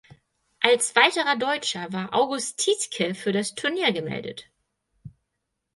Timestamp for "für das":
3.13-3.53